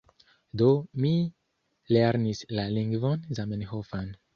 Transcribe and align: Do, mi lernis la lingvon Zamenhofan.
Do, 0.61 0.69
mi 1.03 1.11
lernis 1.97 2.45
la 2.59 2.69
lingvon 2.79 3.33
Zamenhofan. 3.41 4.15